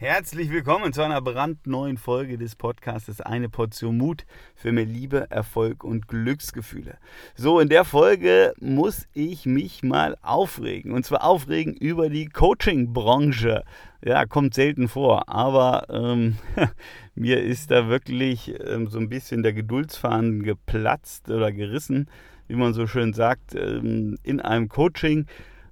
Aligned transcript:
Herzlich 0.00 0.52
willkommen 0.52 0.92
zu 0.92 1.02
einer 1.02 1.20
brandneuen 1.20 1.96
Folge 1.96 2.38
des 2.38 2.54
Podcasts 2.54 3.20
Eine 3.20 3.48
Portion 3.48 3.96
Mut 3.98 4.26
für 4.54 4.70
mehr 4.70 4.84
Liebe, 4.84 5.28
Erfolg 5.28 5.82
und 5.82 6.06
Glücksgefühle. 6.06 6.98
So, 7.34 7.58
in 7.58 7.68
der 7.68 7.84
Folge 7.84 8.54
muss 8.60 9.08
ich 9.12 9.44
mich 9.44 9.82
mal 9.82 10.16
aufregen. 10.22 10.92
Und 10.92 11.04
zwar 11.04 11.24
aufregen 11.24 11.74
über 11.74 12.10
die 12.10 12.26
Coaching-Branche. 12.26 13.64
Ja, 14.00 14.24
kommt 14.24 14.54
selten 14.54 14.86
vor, 14.86 15.28
aber 15.28 15.88
ähm, 15.90 16.36
mir 17.16 17.42
ist 17.42 17.72
da 17.72 17.88
wirklich 17.88 18.54
ähm, 18.68 18.86
so 18.86 19.00
ein 19.00 19.08
bisschen 19.08 19.42
der 19.42 19.52
Geduldsfaden 19.52 20.44
geplatzt 20.44 21.28
oder 21.28 21.50
gerissen, 21.50 22.08
wie 22.46 22.54
man 22.54 22.72
so 22.72 22.86
schön 22.86 23.14
sagt, 23.14 23.56
ähm, 23.56 24.16
in 24.22 24.40
einem 24.40 24.68
Coaching 24.68 25.26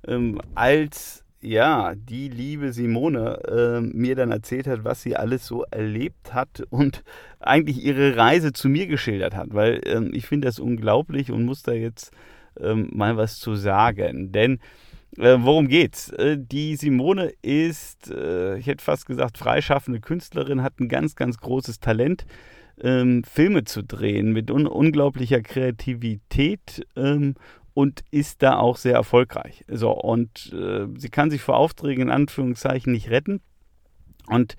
ähm, 0.04 0.40
als 0.56 1.22
ja, 1.40 1.94
die 1.94 2.28
liebe 2.28 2.72
Simone 2.72 3.40
äh, 3.46 3.80
mir 3.80 4.16
dann 4.16 4.30
erzählt 4.32 4.66
hat, 4.66 4.84
was 4.84 5.02
sie 5.02 5.16
alles 5.16 5.46
so 5.46 5.64
erlebt 5.64 6.34
hat 6.34 6.62
und 6.70 7.04
eigentlich 7.40 7.84
ihre 7.84 8.16
Reise 8.16 8.52
zu 8.52 8.68
mir 8.68 8.86
geschildert 8.86 9.34
hat, 9.34 9.48
weil 9.52 9.80
ähm, 9.84 10.10
ich 10.12 10.26
finde 10.26 10.46
das 10.46 10.58
unglaublich 10.58 11.30
und 11.30 11.44
muss 11.44 11.62
da 11.62 11.72
jetzt 11.72 12.12
ähm, 12.58 12.88
mal 12.92 13.16
was 13.16 13.38
zu 13.38 13.54
sagen. 13.54 14.32
Denn 14.32 14.58
äh, 15.18 15.36
worum 15.40 15.68
geht's? 15.68 16.10
Äh, 16.10 16.36
die 16.38 16.76
Simone 16.76 17.32
ist, 17.42 18.10
äh, 18.10 18.58
ich 18.58 18.66
hätte 18.66 18.84
fast 18.84 19.06
gesagt, 19.06 19.38
freischaffende 19.38 20.00
Künstlerin, 20.00 20.62
hat 20.62 20.80
ein 20.80 20.88
ganz, 20.88 21.16
ganz 21.16 21.38
großes 21.38 21.80
Talent. 21.80 22.26
Ähm, 22.78 23.24
Filme 23.24 23.64
zu 23.64 23.82
drehen 23.82 24.32
mit 24.32 24.50
un 24.50 24.66
unglaublicher 24.66 25.40
Kreativität 25.40 26.86
ähm, 26.94 27.34
und 27.76 28.04
ist 28.10 28.42
da 28.42 28.56
auch 28.56 28.78
sehr 28.78 28.94
erfolgreich. 28.94 29.62
So, 29.68 29.90
und 29.90 30.50
äh, 30.54 30.86
sie 30.96 31.10
kann 31.10 31.30
sich 31.30 31.42
vor 31.42 31.58
Aufträgen 31.58 32.04
in 32.04 32.10
Anführungszeichen 32.10 32.90
nicht 32.90 33.10
retten 33.10 33.42
und 34.28 34.56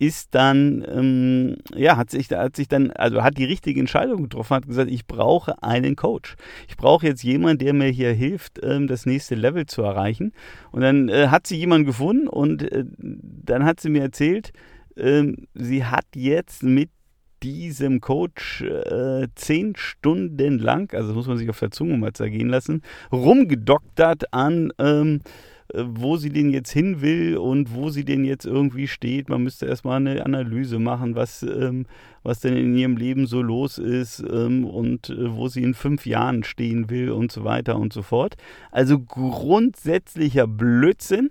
ist 0.00 0.34
dann, 0.34 0.84
ähm, 0.92 1.58
ja, 1.76 1.96
hat 1.96 2.10
sich, 2.10 2.28
hat 2.32 2.56
sich 2.56 2.66
dann, 2.66 2.90
also 2.90 3.22
hat 3.22 3.38
die 3.38 3.44
richtige 3.44 3.78
Entscheidung 3.78 4.24
getroffen, 4.24 4.56
hat 4.56 4.66
gesagt, 4.66 4.90
ich 4.90 5.06
brauche 5.06 5.62
einen 5.62 5.94
Coach. 5.94 6.34
Ich 6.66 6.76
brauche 6.76 7.06
jetzt 7.06 7.22
jemanden, 7.22 7.58
der 7.58 7.72
mir 7.72 7.88
hier 7.88 8.12
hilft, 8.12 8.58
ähm, 8.64 8.88
das 8.88 9.06
nächste 9.06 9.36
Level 9.36 9.66
zu 9.66 9.82
erreichen. 9.82 10.32
Und 10.72 10.80
dann 10.80 11.08
äh, 11.08 11.28
hat 11.28 11.46
sie 11.46 11.56
jemanden 11.56 11.86
gefunden 11.86 12.26
und 12.26 12.64
äh, 12.64 12.84
dann 12.98 13.64
hat 13.64 13.78
sie 13.78 13.90
mir 13.90 14.02
erzählt, 14.02 14.52
ähm, 14.96 15.46
sie 15.54 15.84
hat 15.84 16.06
jetzt 16.16 16.64
mit 16.64 16.90
diesem 17.42 18.00
Coach 18.00 18.62
äh, 18.62 19.28
zehn 19.34 19.74
Stunden 19.76 20.58
lang, 20.58 20.92
also 20.94 21.14
muss 21.14 21.26
man 21.26 21.38
sich 21.38 21.50
auf 21.50 21.58
der 21.58 21.70
Zunge 21.70 21.96
mal 21.96 22.12
zergehen 22.12 22.48
lassen, 22.48 22.82
rumgedoktert 23.12 24.32
an, 24.32 24.72
ähm, 24.78 25.20
äh, 25.74 25.84
wo 25.86 26.16
sie 26.16 26.30
denn 26.30 26.50
jetzt 26.50 26.70
hin 26.70 27.00
will 27.00 27.36
und 27.36 27.74
wo 27.74 27.90
sie 27.90 28.04
denn 28.04 28.24
jetzt 28.24 28.46
irgendwie 28.46 28.86
steht. 28.86 29.28
Man 29.28 29.42
müsste 29.42 29.66
erstmal 29.66 29.96
eine 29.96 30.24
Analyse 30.24 30.78
machen, 30.78 31.14
was, 31.16 31.42
ähm, 31.42 31.86
was 32.22 32.40
denn 32.40 32.56
in 32.56 32.76
ihrem 32.76 32.96
Leben 32.96 33.26
so 33.26 33.42
los 33.42 33.78
ist 33.78 34.20
ähm, 34.20 34.64
und 34.64 35.10
äh, 35.10 35.34
wo 35.34 35.48
sie 35.48 35.62
in 35.62 35.74
fünf 35.74 36.06
Jahren 36.06 36.44
stehen 36.44 36.88
will 36.90 37.10
und 37.10 37.32
so 37.32 37.44
weiter 37.44 37.76
und 37.76 37.92
so 37.92 38.02
fort. 38.02 38.36
Also 38.70 39.00
grundsätzlicher 39.00 40.46
Blödsinn, 40.46 41.30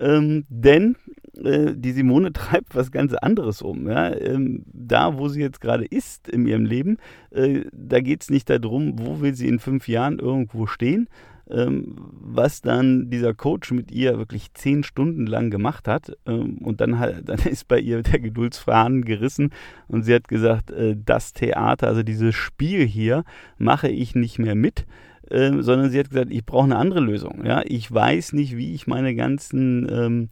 ähm, 0.00 0.44
denn 0.48 0.96
äh, 1.38 1.74
die 1.74 1.92
Simone 1.92 2.32
treibt 2.32 2.74
was 2.74 2.90
ganz 2.90 3.14
anderes 3.14 3.62
um. 3.62 3.88
Ja? 3.88 4.14
Ähm, 4.14 4.64
da, 4.72 5.18
wo 5.18 5.28
sie 5.28 5.40
jetzt 5.40 5.60
gerade 5.60 5.84
ist 5.84 6.28
in 6.28 6.46
ihrem 6.46 6.64
Leben, 6.64 6.98
äh, 7.30 7.64
da 7.72 8.00
geht 8.00 8.22
es 8.22 8.30
nicht 8.30 8.48
darum, 8.50 8.98
wo 8.98 9.20
will 9.20 9.34
sie 9.34 9.48
in 9.48 9.58
fünf 9.58 9.88
Jahren 9.88 10.18
irgendwo 10.18 10.66
stehen, 10.66 11.08
ähm, 11.48 11.94
was 11.96 12.60
dann 12.60 13.08
dieser 13.10 13.34
Coach 13.34 13.70
mit 13.70 13.92
ihr 13.92 14.18
wirklich 14.18 14.52
zehn 14.54 14.82
Stunden 14.82 15.26
lang 15.26 15.50
gemacht 15.50 15.86
hat. 15.88 16.16
Ähm, 16.26 16.58
und 16.58 16.80
dann, 16.80 16.92
dann 17.24 17.38
ist 17.40 17.68
bei 17.68 17.78
ihr 17.78 18.02
der 18.02 18.20
Geduldsfaden 18.20 19.04
gerissen 19.04 19.50
und 19.88 20.02
sie 20.02 20.14
hat 20.14 20.28
gesagt, 20.28 20.70
äh, 20.70 20.96
das 20.96 21.32
Theater, 21.32 21.88
also 21.88 22.02
dieses 22.02 22.34
Spiel 22.34 22.86
hier, 22.86 23.24
mache 23.58 23.88
ich 23.88 24.14
nicht 24.14 24.38
mehr 24.38 24.54
mit. 24.54 24.86
Ähm, 25.28 25.62
sondern 25.62 25.90
sie 25.90 25.98
hat 25.98 26.10
gesagt, 26.10 26.30
ich 26.30 26.46
brauche 26.46 26.66
eine 26.66 26.76
andere 26.76 27.00
Lösung. 27.00 27.44
Ja? 27.44 27.62
Ich 27.64 27.92
weiß 27.92 28.32
nicht, 28.32 28.56
wie 28.56 28.74
ich 28.74 28.86
meine 28.86 29.16
ganzen 29.16 30.28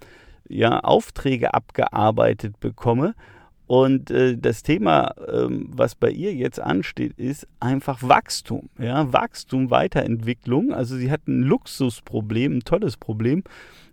ja, 0.54 0.80
Aufträge 0.80 1.52
abgearbeitet 1.54 2.60
bekomme. 2.60 3.14
Und 3.66 4.10
äh, 4.10 4.36
das 4.36 4.62
Thema, 4.62 5.14
ähm, 5.26 5.70
was 5.70 5.94
bei 5.94 6.10
ihr 6.10 6.34
jetzt 6.34 6.60
ansteht, 6.60 7.14
ist 7.18 7.48
einfach 7.60 8.02
Wachstum. 8.02 8.68
Ja? 8.78 9.12
Wachstum, 9.12 9.70
Weiterentwicklung. 9.70 10.72
Also 10.72 10.96
sie 10.96 11.10
hat 11.10 11.26
ein 11.26 11.42
Luxusproblem, 11.42 12.58
ein 12.58 12.60
tolles 12.60 12.98
Problem. 12.98 13.42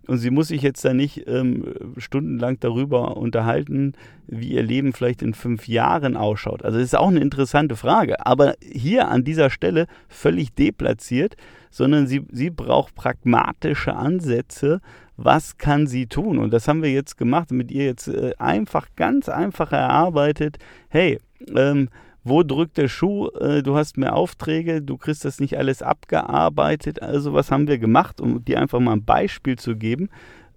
Und 0.06 0.18
sie 0.18 0.30
muss 0.30 0.48
sich 0.48 0.62
jetzt 0.62 0.84
da 0.84 0.92
nicht 0.92 1.26
ähm, 1.26 1.74
stundenlang 1.96 2.58
darüber 2.60 3.16
unterhalten, 3.16 3.94
wie 4.26 4.48
ihr 4.48 4.62
Leben 4.62 4.92
vielleicht 4.92 5.22
in 5.22 5.32
fünf 5.32 5.68
Jahren 5.68 6.16
ausschaut. 6.16 6.64
Also 6.64 6.78
das 6.78 6.88
ist 6.88 6.96
auch 6.96 7.08
eine 7.08 7.20
interessante 7.20 7.76
Frage. 7.76 8.26
Aber 8.26 8.54
hier 8.60 9.08
an 9.08 9.24
dieser 9.24 9.48
Stelle 9.48 9.86
völlig 10.08 10.54
deplatziert, 10.54 11.36
sondern 11.70 12.06
sie, 12.06 12.26
sie 12.30 12.50
braucht 12.50 12.94
pragmatische 12.94 13.94
Ansätze, 13.94 14.80
was 15.24 15.56
kann 15.56 15.86
sie 15.86 16.06
tun? 16.06 16.38
Und 16.38 16.52
das 16.52 16.68
haben 16.68 16.82
wir 16.82 16.90
jetzt 16.90 17.16
gemacht, 17.16 17.52
mit 17.52 17.70
ihr 17.70 17.84
jetzt 17.84 18.08
äh, 18.08 18.32
einfach, 18.38 18.88
ganz 18.96 19.28
einfach 19.28 19.72
erarbeitet. 19.72 20.58
Hey, 20.88 21.20
ähm, 21.54 21.88
wo 22.24 22.42
drückt 22.42 22.76
der 22.76 22.88
Schuh? 22.88 23.28
Äh, 23.28 23.62
du 23.62 23.76
hast 23.76 23.96
mehr 23.96 24.14
Aufträge, 24.16 24.82
du 24.82 24.96
kriegst 24.96 25.24
das 25.24 25.40
nicht 25.40 25.58
alles 25.58 25.82
abgearbeitet. 25.82 27.02
Also 27.02 27.32
was 27.32 27.50
haben 27.50 27.68
wir 27.68 27.78
gemacht, 27.78 28.20
um 28.20 28.44
dir 28.44 28.60
einfach 28.60 28.80
mal 28.80 28.92
ein 28.92 29.04
Beispiel 29.04 29.56
zu 29.56 29.76
geben, 29.76 30.08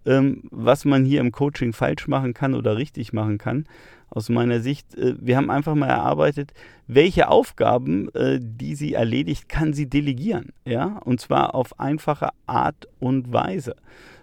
ähm, 0.06 0.44
was 0.52 0.86
man 0.86 1.06
hier 1.06 1.22
im 1.22 1.32
Coaching 1.32 1.74
falsch 1.74 2.08
machen 2.08 2.34
kann 2.34 2.56
oder 2.56 2.78
richtig 2.78 3.14
machen 3.14 3.38
kann. 3.38 3.66
Aus 4.10 4.30
meiner 4.30 4.62
Sicht, 4.62 4.96
äh, 4.96 5.16
wir 5.20 5.38
haben 5.38 5.52
einfach 5.52 5.76
mal 5.76 5.90
erarbeitet, 5.90 6.54
welche 6.88 7.30
Aufgaben, 7.30 8.10
die 8.40 8.76
sie 8.76 8.94
erledigt, 8.94 9.50
kann 9.50 9.74
sie 9.74 9.90
delegieren. 9.90 10.54
Ja, 10.66 11.00
und 11.04 11.20
zwar 11.20 11.56
auf 11.56 11.80
einfache 11.80 12.30
Art 12.46 12.88
und 13.00 13.34
Weise. 13.34 13.76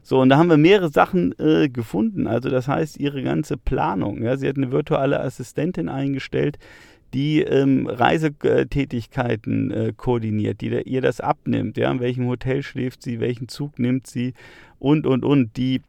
So, 0.03 0.21
und 0.21 0.29
da 0.29 0.37
haben 0.37 0.51
wir 0.51 0.57
mehrere 0.57 0.91
Sachen 0.91 1.39
äh, 1.39 1.69
gefunden. 1.69 2.27
Also 2.27 2.51
das 2.51 2.67
heißt, 2.69 2.99
ihre 2.99 3.23
ganze 3.23 3.57
Planung. 3.57 4.23
Ja, 4.23 4.37
sie 4.37 4.49
hat 4.49 4.57
eine 4.57 4.73
virtuelle 4.73 5.21
Assistentin 5.21 5.89
eingestellt, 5.89 6.59
die 7.15 7.43
ähm, 7.43 7.87
Reisetätigkeiten 7.87 9.71
äh, 9.71 9.93
koordiniert, 9.97 10.61
die 10.61 10.71
da, 10.71 10.79
ihr 10.81 11.03
das 11.03 11.21
abnimmt. 11.21 11.77
Ja, 11.77 11.91
in 11.93 12.01
welchem 12.01 12.27
Hotel 12.27 12.63
schläft 12.63 13.03
sie, 13.03 13.21
welchen 13.21 13.49
Zug 13.49 13.79
nimmt 13.79 14.07
sie 14.07 14.35
und, 14.79 15.07
und, 15.07 15.25
und. 15.25 15.57
Die 15.57 15.83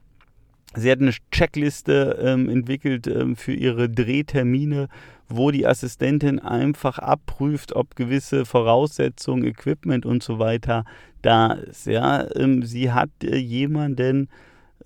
Sie 0.76 0.90
hat 0.90 1.00
eine 1.00 1.12
Checkliste 1.30 2.18
ähm, 2.20 2.48
entwickelt 2.48 3.06
ähm, 3.06 3.36
für 3.36 3.52
ihre 3.52 3.88
Drehtermine, 3.88 4.88
wo 5.28 5.50
die 5.50 5.66
Assistentin 5.66 6.38
einfach 6.38 6.98
abprüft, 6.98 7.74
ob 7.74 7.96
gewisse 7.96 8.44
Voraussetzungen, 8.44 9.44
Equipment 9.44 10.06
und 10.06 10.22
so 10.22 10.38
weiter 10.38 10.84
da 11.22 11.52
ist. 11.52 11.86
Ja, 11.86 12.26
ähm, 12.36 12.62
sie 12.62 12.92
hat 12.92 13.10
äh, 13.22 13.36
jemanden 13.36 14.28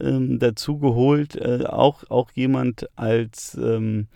ähm, 0.00 0.38
dazu 0.38 0.78
geholt, 0.78 1.36
äh, 1.36 1.64
auch, 1.66 2.04
auch 2.08 2.30
jemand 2.32 2.88
als 2.96 3.58
ähm, 3.60 4.06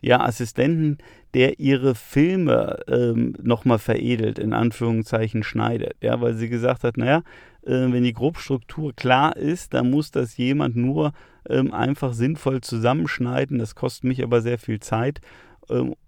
ja, 0.00 0.20
Assistenten, 0.20 0.98
der 1.34 1.60
ihre 1.60 1.94
Filme 1.94 2.80
ähm, 2.88 3.34
nochmal 3.40 3.78
veredelt, 3.78 4.38
in 4.38 4.52
Anführungszeichen 4.52 5.42
schneidet. 5.42 5.94
Ja, 6.00 6.20
weil 6.20 6.34
sie 6.34 6.48
gesagt 6.48 6.84
hat, 6.84 6.96
naja, 6.96 7.22
äh, 7.62 7.70
wenn 7.70 8.02
die 8.02 8.12
Grobstruktur 8.12 8.94
klar 8.94 9.36
ist, 9.36 9.74
dann 9.74 9.90
muss 9.90 10.10
das 10.10 10.36
jemand 10.36 10.76
nur 10.76 11.12
ähm, 11.48 11.72
einfach 11.72 12.12
sinnvoll 12.12 12.60
zusammenschneiden. 12.60 13.58
Das 13.58 13.74
kostet 13.74 14.04
mich 14.04 14.22
aber 14.22 14.40
sehr 14.40 14.58
viel 14.58 14.80
Zeit 14.80 15.20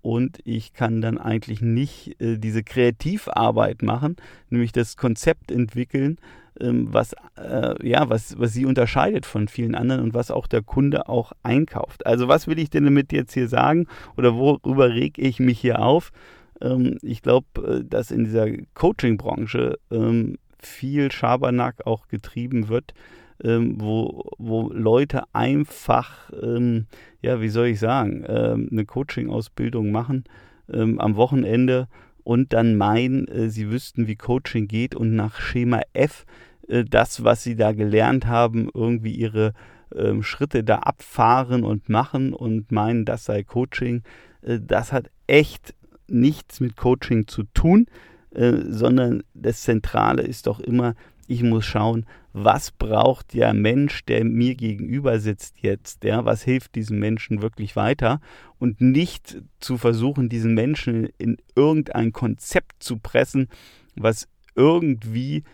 und 0.02 0.38
ich 0.44 0.72
kann 0.72 1.00
dann 1.00 1.18
eigentlich 1.18 1.60
nicht 1.60 2.20
äh, 2.20 2.38
diese 2.38 2.62
Kreativarbeit 2.62 3.82
machen, 3.82 4.16
nämlich 4.50 4.72
das 4.72 4.96
Konzept 4.96 5.50
entwickeln, 5.50 6.18
ähm, 6.60 6.88
was, 6.90 7.14
äh, 7.36 7.88
ja, 7.88 8.08
was, 8.08 8.38
was 8.38 8.52
sie 8.52 8.66
unterscheidet 8.66 9.24
von 9.24 9.48
vielen 9.48 9.74
anderen 9.74 10.02
und 10.02 10.14
was 10.14 10.30
auch 10.30 10.46
der 10.46 10.62
Kunde 10.62 11.08
auch 11.08 11.32
einkauft. 11.42 12.06
Also 12.06 12.28
was 12.28 12.46
will 12.46 12.58
ich 12.58 12.70
denn 12.70 12.84
damit 12.84 13.12
jetzt 13.12 13.34
hier 13.34 13.48
sagen 13.48 13.86
oder 14.16 14.34
worüber 14.34 14.90
reg 14.90 15.18
ich 15.18 15.38
mich 15.38 15.60
hier 15.60 15.80
auf? 15.80 16.12
Ähm, 16.60 16.98
ich 17.02 17.22
glaube, 17.22 17.46
äh, 17.62 17.84
dass 17.84 18.10
in 18.10 18.24
dieser 18.24 18.48
Coaching-Branche 18.74 19.78
ähm, 19.90 20.38
viel 20.58 21.10
Schabernack 21.10 21.86
auch 21.86 22.08
getrieben 22.08 22.68
wird, 22.68 22.94
ähm, 23.42 23.80
wo, 23.80 24.30
wo 24.38 24.70
Leute 24.72 25.22
einfach, 25.32 26.30
ähm, 26.42 26.86
ja, 27.20 27.40
wie 27.40 27.48
soll 27.48 27.68
ich 27.68 27.80
sagen, 27.80 28.24
ähm, 28.26 28.68
eine 28.70 28.84
Coaching-Ausbildung 28.84 29.90
machen 29.90 30.24
ähm, 30.72 31.00
am 31.00 31.16
Wochenende 31.16 31.88
und 32.24 32.52
dann 32.52 32.76
meinen, 32.76 33.26
äh, 33.28 33.48
sie 33.50 33.70
wüssten, 33.70 34.06
wie 34.06 34.16
Coaching 34.16 34.68
geht 34.68 34.94
und 34.94 35.14
nach 35.14 35.40
Schema 35.40 35.80
F 35.92 36.24
äh, 36.68 36.84
das, 36.84 37.24
was 37.24 37.42
sie 37.42 37.56
da 37.56 37.72
gelernt 37.72 38.26
haben, 38.26 38.68
irgendwie 38.72 39.14
ihre 39.14 39.54
ähm, 39.94 40.22
Schritte 40.22 40.64
da 40.64 40.78
abfahren 40.78 41.64
und 41.64 41.88
machen 41.88 42.32
und 42.32 42.70
meinen, 42.70 43.04
das 43.04 43.24
sei 43.24 43.42
Coaching. 43.42 44.02
Äh, 44.42 44.60
das 44.60 44.92
hat 44.92 45.10
echt 45.26 45.74
nichts 46.08 46.60
mit 46.60 46.76
Coaching 46.76 47.26
zu 47.26 47.44
tun. 47.54 47.86
Äh, 48.34 48.62
sondern 48.68 49.24
das 49.34 49.60
Zentrale 49.60 50.22
ist 50.22 50.46
doch 50.46 50.58
immer, 50.58 50.94
ich 51.26 51.42
muss 51.42 51.64
schauen, 51.64 52.06
was 52.32 52.70
braucht 52.70 53.34
der 53.34 53.52
Mensch, 53.52 54.04
der 54.04 54.24
mir 54.24 54.54
gegenüber 54.54 55.18
sitzt 55.18 55.60
jetzt, 55.60 56.04
ja, 56.04 56.24
was 56.24 56.42
hilft 56.42 56.74
diesem 56.74 56.98
Menschen 56.98 57.42
wirklich 57.42 57.76
weiter 57.76 58.20
und 58.58 58.80
nicht 58.80 59.42
zu 59.60 59.76
versuchen, 59.76 60.28
diesen 60.28 60.54
Menschen 60.54 61.08
in 61.18 61.36
irgendein 61.54 62.12
Konzept 62.12 62.82
zu 62.82 62.98
pressen, 62.98 63.48
was 63.94 64.28
irgendwie 64.54 65.44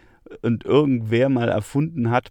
und 0.42 0.64
irgendwer 0.64 1.28
mal 1.28 1.48
erfunden 1.48 2.10
hat 2.10 2.30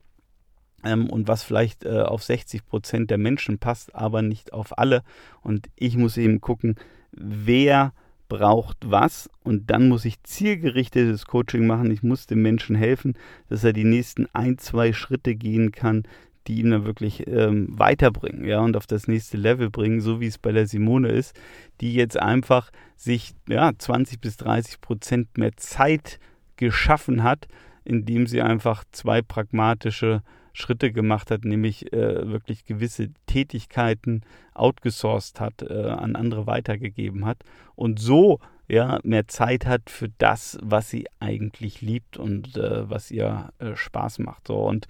ähm, 0.84 1.10
und 1.10 1.28
was 1.28 1.44
vielleicht 1.44 1.86
äh, 1.86 2.02
auf 2.02 2.24
60 2.24 2.66
Prozent 2.66 3.10
der 3.10 3.18
Menschen 3.18 3.60
passt, 3.60 3.96
aber 3.96 4.22
nicht 4.22 4.54
auf 4.54 4.78
alle. 4.78 5.04
Und 5.42 5.68
ich 5.76 5.98
muss 5.98 6.18
eben 6.18 6.42
gucken, 6.42 6.76
wer 7.12 7.94
braucht 8.28 8.78
was 8.86 9.30
und 9.44 9.70
dann 9.70 9.88
muss 9.88 10.06
ich 10.06 10.22
zielgerichtetes 10.24 11.26
Coaching 11.26 11.66
machen. 11.66 11.92
Ich 11.92 12.04
muss 12.04 12.28
dem 12.28 12.42
Menschen 12.42 12.76
helfen, 12.76 13.16
dass 13.50 13.64
er 13.64 13.74
die 13.74 13.84
nächsten 13.84 14.28
ein, 14.34 14.58
zwei 14.58 14.94
Schritte 14.94 15.36
gehen 15.36 15.72
kann, 15.72 16.04
die 16.48 16.60
ihn 16.60 16.72
dann 16.72 16.86
wirklich 16.86 17.28
ähm, 17.28 17.68
weiterbringen, 17.78 18.46
ja, 18.46 18.60
und 18.60 18.78
auf 18.78 18.88
das 18.88 19.08
nächste 19.08 19.38
Level 19.38 19.70
bringen, 19.70 20.00
so 20.00 20.22
wie 20.22 20.28
es 20.28 20.38
bei 20.38 20.52
der 20.52 20.68
Simone 20.68 21.10
ist, 21.10 21.36
die 21.82 21.94
jetzt 21.94 22.18
einfach 22.18 22.72
sich, 22.96 23.34
ja, 23.50 23.72
20 23.78 24.22
bis 24.22 24.38
30 24.38 24.80
Prozent 24.80 25.38
mehr 25.38 25.56
Zeit 25.58 26.20
geschaffen 26.56 27.24
hat, 27.24 27.48
indem 27.84 28.28
sie 28.28 28.42
einfach 28.42 28.84
zwei 28.92 29.22
pragmatische 29.22 30.24
Schritte 30.58 30.92
gemacht 30.92 31.30
hat, 31.30 31.46
nämlich 31.46 31.94
äh, 31.94 32.28
wirklich 32.28 32.66
gewisse 32.66 33.10
Tätigkeiten 33.28 34.22
outgesourced 34.56 35.40
hat, 35.40 35.62
äh, 35.62 35.90
an 35.90 36.16
andere 36.16 36.48
weitergegeben 36.48 37.26
hat 37.26 37.44
und 37.76 38.00
so 38.00 38.40
ja 38.68 39.00
mehr 39.04 39.28
Zeit 39.28 39.68
hat 39.68 39.92
für 39.92 40.10
das, 40.18 40.58
was 40.64 40.90
sie 40.90 41.06
eigentlich 41.20 41.82
liebt 41.82 42.18
und 42.18 42.58
äh, 42.58 42.90
was 42.90 43.12
ihr 43.12 43.50
äh, 43.60 43.76
Spaß 43.76 44.18
macht. 44.20 44.48
So 44.48 44.58
und 44.58 44.88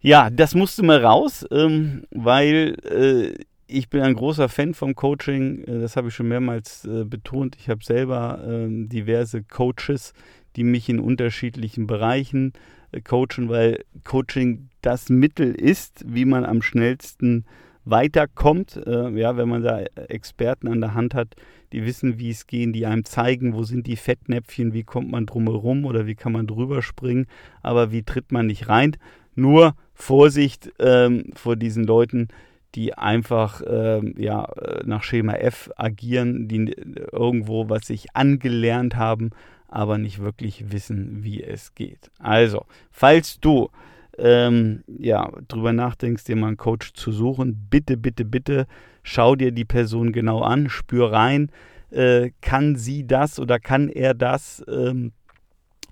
ja, 0.00 0.30
das 0.30 0.54
musste 0.54 0.84
mal 0.84 1.04
raus, 1.04 1.44
ähm, 1.50 2.04
weil 2.12 2.76
äh, 2.84 3.44
ich 3.66 3.90
bin 3.90 4.02
ein 4.02 4.14
großer 4.14 4.48
Fan 4.48 4.74
vom 4.74 4.94
Coaching. 4.94 5.64
Äh, 5.64 5.80
das 5.80 5.96
habe 5.96 6.08
ich 6.08 6.14
schon 6.14 6.28
mehrmals 6.28 6.88
betont. 7.06 7.56
Ich 7.56 7.68
habe 7.68 7.84
selber 7.84 8.40
ähm, 8.46 8.88
diverse 8.88 9.42
Coaches, 9.42 10.14
die 10.54 10.64
mich 10.64 10.88
in 10.88 11.00
unterschiedlichen 11.00 11.88
Bereichen 11.88 12.52
äh, 12.54 12.79
coachen, 13.04 13.48
weil 13.48 13.84
Coaching 14.04 14.68
das 14.82 15.08
Mittel 15.08 15.54
ist, 15.54 16.04
wie 16.06 16.24
man 16.24 16.44
am 16.44 16.62
schnellsten 16.62 17.44
weiterkommt. 17.84 18.80
Äh, 18.86 19.10
ja, 19.18 19.36
wenn 19.36 19.48
man 19.48 19.62
da 19.62 19.80
Experten 20.08 20.68
an 20.68 20.80
der 20.80 20.94
Hand 20.94 21.14
hat, 21.14 21.34
die 21.72 21.84
wissen, 21.84 22.18
wie 22.18 22.30
es 22.30 22.46
geht, 22.46 22.74
die 22.74 22.86
einem 22.86 23.04
zeigen, 23.04 23.54
wo 23.54 23.62
sind 23.62 23.86
die 23.86 23.96
Fettnäpfchen, 23.96 24.72
wie 24.72 24.84
kommt 24.84 25.10
man 25.10 25.26
drumherum 25.26 25.84
oder 25.84 26.06
wie 26.06 26.14
kann 26.14 26.32
man 26.32 26.46
drüber 26.46 26.82
springen, 26.82 27.26
aber 27.62 27.92
wie 27.92 28.02
tritt 28.02 28.32
man 28.32 28.46
nicht 28.46 28.68
rein. 28.68 28.96
Nur 29.34 29.74
Vorsicht 29.94 30.72
ähm, 30.78 31.30
vor 31.34 31.56
diesen 31.56 31.84
Leuten, 31.84 32.28
die 32.74 32.94
einfach 32.94 33.62
ähm, 33.66 34.14
ja, 34.16 34.44
äh, 34.44 34.82
nach 34.84 35.02
Schema 35.02 35.34
F 35.34 35.70
agieren, 35.76 36.48
die 36.48 36.72
irgendwo 37.12 37.68
was 37.68 37.86
sich 37.86 38.14
angelernt 38.14 38.96
haben, 38.96 39.30
aber 39.70 39.98
nicht 39.98 40.18
wirklich 40.18 40.72
wissen, 40.72 41.22
wie 41.22 41.42
es 41.42 41.74
geht. 41.74 42.10
Also, 42.18 42.66
falls 42.90 43.40
du 43.40 43.70
ähm, 44.18 44.84
ja, 44.86 45.30
drüber 45.48 45.72
nachdenkst, 45.72 46.24
dir 46.24 46.36
mal 46.36 46.48
einen 46.48 46.56
Coach 46.56 46.92
zu 46.92 47.12
suchen, 47.12 47.68
bitte, 47.70 47.96
bitte, 47.96 48.24
bitte 48.24 48.66
schau 49.02 49.34
dir 49.36 49.52
die 49.52 49.64
Person 49.64 50.12
genau 50.12 50.40
an, 50.42 50.68
spür 50.68 51.12
rein, 51.12 51.50
äh, 51.90 52.30
kann 52.40 52.76
sie 52.76 53.06
das 53.06 53.38
oder 53.38 53.58
kann 53.58 53.88
er 53.88 54.14
das, 54.14 54.62
ähm, 54.68 55.12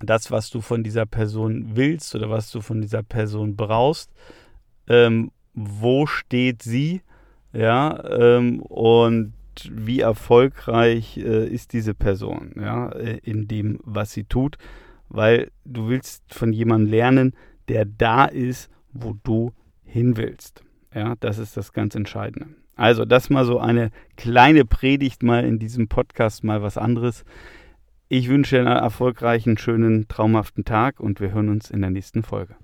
das, 0.01 0.31
was 0.31 0.49
du 0.49 0.61
von 0.61 0.83
dieser 0.83 1.05
Person 1.05 1.71
willst 1.75 2.15
oder 2.15 2.29
was 2.29 2.51
du 2.51 2.61
von 2.61 2.81
dieser 2.81 3.03
Person 3.03 3.55
brauchst, 3.55 4.11
ähm, 4.87 5.31
wo 5.53 6.05
steht 6.05 6.61
sie, 6.61 7.01
ja, 7.51 8.03
ähm, 8.09 8.61
wie 9.73 9.99
erfolgreich 9.99 11.17
äh, 11.17 11.47
ist 11.47 11.73
diese 11.73 11.93
Person, 11.93 12.53
ja, 12.55 12.89
äh, 12.89 13.19
in 13.23 13.47
dem, 13.47 13.79
was 13.83 14.11
sie 14.11 14.23
tut, 14.23 14.57
weil 15.09 15.51
du 15.65 15.89
willst 15.89 16.33
von 16.33 16.53
jemandem 16.53 16.91
lernen, 16.91 17.33
der 17.67 17.85
da 17.85 18.25
ist, 18.25 18.69
wo 18.91 19.15
du 19.23 19.53
hin 19.83 20.17
willst. 20.17 20.63
Ja, 20.93 21.15
das 21.19 21.37
ist 21.37 21.57
das 21.57 21.73
ganz 21.73 21.95
Entscheidende. 21.95 22.47
Also, 22.75 23.05
das 23.05 23.29
mal 23.29 23.45
so 23.45 23.59
eine 23.59 23.91
kleine 24.15 24.63
Predigt 24.63 25.21
mal 25.21 25.43
in 25.43 25.59
diesem 25.59 25.87
Podcast, 25.87 26.43
mal 26.43 26.61
was 26.61 26.77
anderes. 26.77 27.25
Ich 28.07 28.29
wünsche 28.29 28.55
dir 28.55 28.61
einen 28.61 28.79
erfolgreichen, 28.79 29.57
schönen, 29.57 30.07
traumhaften 30.07 30.65
Tag 30.65 30.99
und 30.99 31.19
wir 31.19 31.31
hören 31.31 31.49
uns 31.49 31.69
in 31.69 31.81
der 31.81 31.91
nächsten 31.91 32.23
Folge. 32.23 32.55